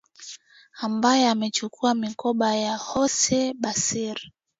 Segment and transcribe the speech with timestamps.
[0.81, 4.17] ambaye amechukua mikoba ya hosee bisir